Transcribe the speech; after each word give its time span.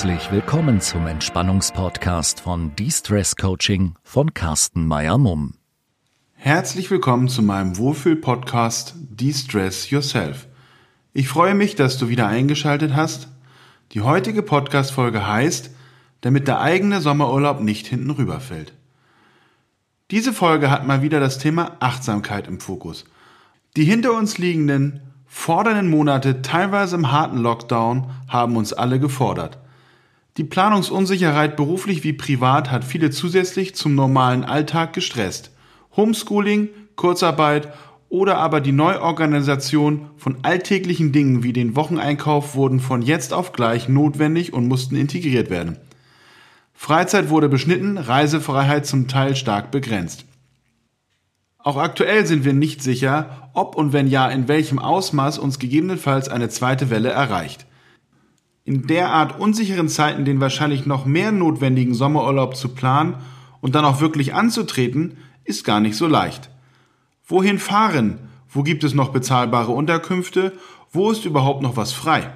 Herzlich 0.00 0.32
willkommen 0.32 0.80
zum 0.80 1.06
Entspannungspodcast 1.06 2.40
von 2.40 2.74
De-Stress 2.74 3.36
Coaching 3.36 3.96
von 4.02 4.32
Carsten 4.32 4.86
Meyer-Mumm. 4.86 5.56
Herzlich 6.32 6.90
willkommen 6.90 7.28
zu 7.28 7.42
meinem 7.42 7.76
Wohlfühl-Podcast 7.76 8.94
De-Stress 8.96 9.90
Yourself. 9.90 10.48
Ich 11.12 11.28
freue 11.28 11.54
mich, 11.54 11.74
dass 11.74 11.98
du 11.98 12.08
wieder 12.08 12.26
eingeschaltet 12.28 12.96
hast. 12.96 13.28
Die 13.92 14.00
heutige 14.00 14.42
Podcast-Folge 14.42 15.26
heißt, 15.26 15.70
damit 16.22 16.48
der 16.48 16.62
eigene 16.62 17.02
Sommerurlaub 17.02 17.60
nicht 17.60 17.86
hinten 17.86 18.12
rüberfällt. 18.12 18.72
Diese 20.10 20.32
Folge 20.32 20.70
hat 20.70 20.86
mal 20.86 21.02
wieder 21.02 21.20
das 21.20 21.36
Thema 21.36 21.76
Achtsamkeit 21.80 22.48
im 22.48 22.58
Fokus. 22.58 23.04
Die 23.76 23.84
hinter 23.84 24.14
uns 24.14 24.38
liegenden 24.38 25.02
fordernden 25.26 25.90
Monate, 25.90 26.40
teilweise 26.40 26.96
im 26.96 27.12
harten 27.12 27.36
Lockdown, 27.36 28.10
haben 28.28 28.56
uns 28.56 28.72
alle 28.72 28.98
gefordert. 28.98 29.58
Die 30.36 30.44
Planungsunsicherheit 30.44 31.56
beruflich 31.56 32.04
wie 32.04 32.12
privat 32.12 32.70
hat 32.70 32.84
viele 32.84 33.10
zusätzlich 33.10 33.74
zum 33.74 33.94
normalen 33.94 34.44
Alltag 34.44 34.92
gestresst. 34.92 35.50
Homeschooling, 35.96 36.68
Kurzarbeit 36.94 37.72
oder 38.08 38.38
aber 38.38 38.60
die 38.60 38.72
Neuorganisation 38.72 40.10
von 40.16 40.38
alltäglichen 40.42 41.12
Dingen 41.12 41.42
wie 41.42 41.52
den 41.52 41.76
Wocheneinkauf 41.76 42.54
wurden 42.54 42.80
von 42.80 43.02
jetzt 43.02 43.32
auf 43.32 43.52
gleich 43.52 43.88
notwendig 43.88 44.52
und 44.52 44.68
mussten 44.68 44.96
integriert 44.96 45.50
werden. 45.50 45.78
Freizeit 46.74 47.28
wurde 47.28 47.48
beschnitten, 47.48 47.98
Reisefreiheit 47.98 48.86
zum 48.86 49.06
Teil 49.06 49.36
stark 49.36 49.70
begrenzt. 49.70 50.24
Auch 51.58 51.76
aktuell 51.76 52.24
sind 52.24 52.44
wir 52.44 52.54
nicht 52.54 52.82
sicher, 52.82 53.50
ob 53.52 53.76
und 53.76 53.92
wenn 53.92 54.06
ja, 54.06 54.28
in 54.28 54.48
welchem 54.48 54.78
Ausmaß 54.78 55.38
uns 55.38 55.58
gegebenenfalls 55.58 56.28
eine 56.28 56.48
zweite 56.48 56.88
Welle 56.88 57.10
erreicht. 57.10 57.66
In 58.64 58.86
derart 58.86 59.38
unsicheren 59.40 59.88
Zeiten 59.88 60.24
den 60.24 60.40
wahrscheinlich 60.40 60.86
noch 60.86 61.06
mehr 61.06 61.32
notwendigen 61.32 61.94
Sommerurlaub 61.94 62.56
zu 62.56 62.68
planen 62.68 63.16
und 63.60 63.74
dann 63.74 63.84
auch 63.84 64.00
wirklich 64.00 64.34
anzutreten, 64.34 65.16
ist 65.44 65.64
gar 65.64 65.80
nicht 65.80 65.96
so 65.96 66.06
leicht. 66.06 66.50
Wohin 67.26 67.58
fahren? 67.58 68.18
Wo 68.48 68.62
gibt 68.62 68.84
es 68.84 68.94
noch 68.94 69.10
bezahlbare 69.10 69.72
Unterkünfte? 69.72 70.52
Wo 70.92 71.10
ist 71.10 71.24
überhaupt 71.24 71.62
noch 71.62 71.76
was 71.76 71.92
frei? 71.92 72.32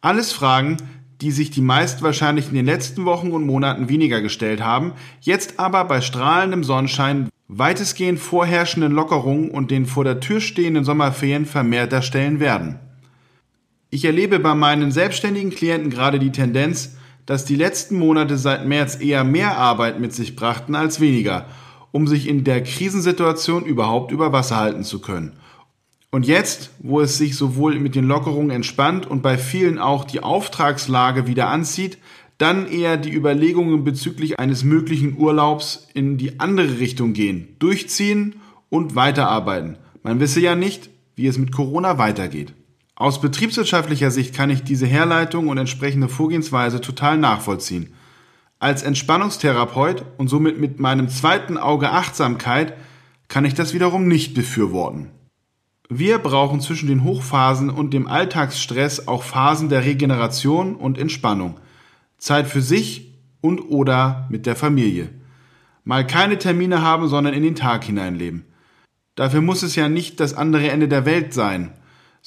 Alles 0.00 0.32
Fragen, 0.32 0.76
die 1.20 1.30
sich 1.32 1.50
die 1.50 1.62
meisten 1.62 2.02
wahrscheinlich 2.02 2.48
in 2.48 2.54
den 2.54 2.66
letzten 2.66 3.04
Wochen 3.04 3.32
und 3.32 3.46
Monaten 3.46 3.88
weniger 3.88 4.20
gestellt 4.20 4.62
haben, 4.62 4.92
jetzt 5.20 5.58
aber 5.58 5.84
bei 5.84 6.00
strahlendem 6.00 6.62
Sonnenschein 6.62 7.28
weitestgehend 7.48 8.20
vorherrschenden 8.20 8.92
Lockerungen 8.92 9.50
und 9.50 9.70
den 9.70 9.86
vor 9.86 10.04
der 10.04 10.20
Tür 10.20 10.40
stehenden 10.40 10.84
Sommerferien 10.84 11.46
vermehrt 11.46 11.92
darstellen 11.92 12.40
werden. 12.40 12.78
Ich 13.90 14.04
erlebe 14.04 14.38
bei 14.38 14.54
meinen 14.54 14.92
selbstständigen 14.92 15.50
Klienten 15.50 15.88
gerade 15.88 16.18
die 16.18 16.32
Tendenz, 16.32 16.96
dass 17.24 17.46
die 17.46 17.56
letzten 17.56 17.98
Monate 17.98 18.36
seit 18.36 18.66
März 18.66 19.00
eher 19.00 19.24
mehr 19.24 19.56
Arbeit 19.56 19.98
mit 19.98 20.12
sich 20.12 20.36
brachten 20.36 20.74
als 20.74 21.00
weniger, 21.00 21.46
um 21.90 22.06
sich 22.06 22.28
in 22.28 22.44
der 22.44 22.62
Krisensituation 22.62 23.64
überhaupt 23.64 24.12
über 24.12 24.30
Wasser 24.32 24.56
halten 24.56 24.84
zu 24.84 25.00
können. 25.00 25.32
Und 26.10 26.26
jetzt, 26.26 26.70
wo 26.78 27.00
es 27.00 27.16
sich 27.16 27.36
sowohl 27.36 27.78
mit 27.78 27.94
den 27.94 28.06
Lockerungen 28.06 28.50
entspannt 28.50 29.06
und 29.06 29.22
bei 29.22 29.38
vielen 29.38 29.78
auch 29.78 30.04
die 30.04 30.22
Auftragslage 30.22 31.26
wieder 31.26 31.48
anzieht, 31.48 31.98
dann 32.38 32.66
eher 32.66 32.98
die 32.98 33.12
Überlegungen 33.12 33.84
bezüglich 33.84 34.38
eines 34.38 34.64
möglichen 34.64 35.18
Urlaubs 35.18 35.88
in 35.94 36.18
die 36.18 36.40
andere 36.40 36.78
Richtung 36.78 37.14
gehen, 37.14 37.56
durchziehen 37.58 38.36
und 38.68 38.94
weiterarbeiten. 38.94 39.76
Man 40.02 40.20
wisse 40.20 40.40
ja 40.40 40.54
nicht, 40.54 40.88
wie 41.16 41.26
es 41.26 41.36
mit 41.36 41.52
Corona 41.52 41.98
weitergeht. 41.98 42.52
Aus 42.98 43.20
betriebswirtschaftlicher 43.20 44.10
Sicht 44.10 44.34
kann 44.34 44.50
ich 44.50 44.64
diese 44.64 44.84
Herleitung 44.84 45.46
und 45.46 45.56
entsprechende 45.56 46.08
Vorgehensweise 46.08 46.80
total 46.80 47.16
nachvollziehen. 47.16 47.94
Als 48.58 48.82
Entspannungstherapeut 48.82 50.04
und 50.16 50.26
somit 50.26 50.58
mit 50.58 50.80
meinem 50.80 51.08
zweiten 51.08 51.58
Auge 51.58 51.92
Achtsamkeit 51.92 52.74
kann 53.28 53.44
ich 53.44 53.54
das 53.54 53.72
wiederum 53.72 54.08
nicht 54.08 54.34
befürworten. 54.34 55.12
Wir 55.88 56.18
brauchen 56.18 56.60
zwischen 56.60 56.88
den 56.88 57.04
Hochphasen 57.04 57.70
und 57.70 57.94
dem 57.94 58.08
Alltagsstress 58.08 59.06
auch 59.06 59.22
Phasen 59.22 59.68
der 59.68 59.84
Regeneration 59.84 60.74
und 60.74 60.98
Entspannung– 60.98 61.60
Zeit 62.18 62.48
für 62.48 62.62
sich 62.62 63.14
und 63.40 63.60
oder 63.60 64.26
mit 64.28 64.44
der 64.44 64.56
Familie. 64.56 65.10
Mal 65.84 66.04
keine 66.04 66.36
Termine 66.36 66.82
haben, 66.82 67.06
sondern 67.06 67.32
in 67.32 67.44
den 67.44 67.54
Tag 67.54 67.84
hineinleben. 67.84 68.44
Dafür 69.14 69.40
muss 69.40 69.62
es 69.62 69.76
ja 69.76 69.88
nicht 69.88 70.18
das 70.18 70.34
andere 70.34 70.68
Ende 70.68 70.88
der 70.88 71.06
Welt 71.06 71.32
sein. 71.32 71.72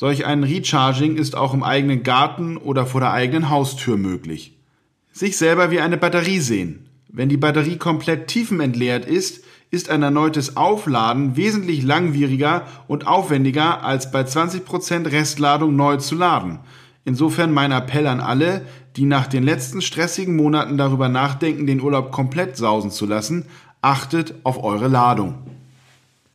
Solch 0.02 0.26
ein 0.26 0.44
Recharging 0.44 1.16
ist 1.16 1.38
auch 1.38 1.54
im 1.54 1.62
eigenen 1.62 2.02
Garten 2.02 2.58
oder 2.58 2.88
vor 2.88 3.02
der 3.02 3.12
eigenen 3.12 3.52
Haustür 3.52 3.98
möglich. 3.98 4.58
Sich 5.12 5.38
selber 5.38 5.70
wie 5.70 5.80
eine 5.80 5.98
Batterie 5.98 6.40
sehen. 6.40 6.90
Wenn 7.08 7.30
die 7.30 7.38
Batterie 7.38 7.78
komplett 7.78 8.26
tiefenentleert 8.26 9.06
ist, 9.06 9.44
ist 9.70 9.92
ein 9.92 10.02
erneutes 10.02 10.58
Aufladen 10.58 11.38
wesentlich 11.38 11.84
langwieriger 11.84 12.66
und 12.88 13.06
aufwendiger 13.06 13.84
als 13.84 14.12
bei 14.12 14.22
20% 14.22 15.12
Restladung 15.12 15.76
neu 15.76 15.98
zu 15.98 16.16
laden. 16.16 16.62
Insofern 17.06 17.52
mein 17.52 17.72
Appell 17.72 18.08
an 18.08 18.22
alle, 18.22 18.66
die 18.96 19.06
nach 19.06 19.28
den 19.28 19.44
letzten 19.44 19.84
stressigen 19.84 20.36
Monaten 20.36 20.80
darüber 20.80 21.10
nachdenken, 21.10 21.68
den 21.68 21.80
Urlaub 21.80 22.12
komplett 22.12 22.58
sausen 22.58 22.90
zu 22.90 23.06
lassen, 23.06 23.46
achtet 23.84 24.34
auf 24.46 24.64
eure 24.64 24.88
Ladung. 24.88 25.61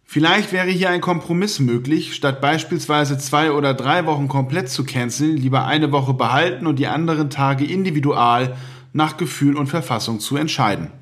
Vielleicht 0.09 0.53
wäre 0.53 0.71
hier 0.71 0.89
ein 0.91 1.01
Kompromiss 1.01 1.59
möglich, 1.59 2.15
statt 2.15 2.41
beispielsweise 2.41 3.19
zwei 3.19 3.51
oder 3.51 3.75
drei 3.75 4.07
Wochen 4.07 4.29
komplett 4.29 4.69
zu 4.71 4.85
canceln, 4.85 5.37
lieber 5.37 5.67
eine 5.67 5.91
Woche 5.91 6.15
behalten 6.15 6.69
und 6.69 6.79
die 6.79 6.87
anderen 6.87 7.29
Tage 7.29 7.65
individual 7.65 8.57
nach 8.93 9.17
Gefühl 9.17 9.57
und 9.57 9.67
Verfassung 9.67 10.21
zu 10.21 10.37
entscheiden. 10.37 10.93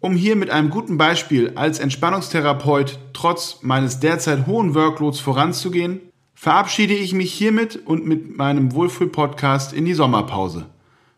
Um 0.00 0.14
hier 0.16 0.36
mit 0.36 0.50
einem 0.50 0.68
guten 0.68 0.98
Beispiel 0.98 1.52
als 1.54 1.78
Entspannungstherapeut 1.78 2.98
trotz 3.14 3.60
meines 3.62 4.00
derzeit 4.00 4.46
hohen 4.46 4.74
Workloads 4.74 5.18
voranzugehen, 5.18 6.00
verabschiede 6.34 6.92
ich 6.92 7.14
mich 7.14 7.32
hiermit 7.32 7.80
und 7.86 8.06
mit 8.06 8.36
meinem 8.36 8.74
Wohlfühl-Podcast 8.74 9.72
in 9.72 9.86
die 9.86 9.94
Sommerpause. 9.94 10.66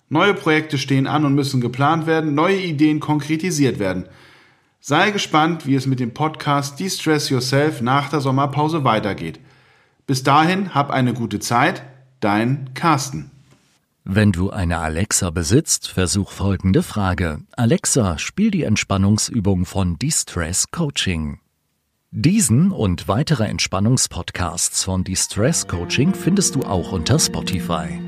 Neue 0.08 0.34
Projekte 0.34 0.78
stehen 0.78 1.08
an 1.08 1.24
und 1.24 1.34
müssen 1.34 1.60
geplant 1.60 2.06
werden, 2.06 2.36
neue 2.36 2.60
Ideen 2.60 3.00
konkretisiert 3.00 3.80
werden. 3.80 4.04
Sei 4.88 5.10
gespannt, 5.10 5.66
wie 5.66 5.74
es 5.74 5.88
mit 5.88 5.98
dem 5.98 6.14
Podcast 6.14 6.78
De-Stress 6.78 7.28
Yourself 7.28 7.80
nach 7.80 8.08
der 8.08 8.20
Sommerpause 8.20 8.84
weitergeht. 8.84 9.40
Bis 10.06 10.22
dahin, 10.22 10.76
hab 10.76 10.92
eine 10.92 11.12
gute 11.12 11.40
Zeit. 11.40 11.82
Dein 12.20 12.70
Carsten. 12.74 13.32
Wenn 14.04 14.30
du 14.30 14.50
eine 14.50 14.78
Alexa 14.78 15.30
besitzt, 15.30 15.88
versuch 15.88 16.30
folgende 16.30 16.84
Frage. 16.84 17.40
Alexa, 17.56 18.16
spiel 18.18 18.52
die 18.52 18.62
Entspannungsübung 18.62 19.64
von 19.64 19.98
De-Stress 19.98 20.70
Coaching. 20.70 21.40
Diesen 22.12 22.70
und 22.70 23.08
weitere 23.08 23.46
Entspannungspodcasts 23.46 24.84
von 24.84 25.02
Distress 25.02 25.66
Coaching 25.66 26.14
findest 26.14 26.54
du 26.54 26.62
auch 26.62 26.92
unter 26.92 27.18
Spotify. 27.18 27.98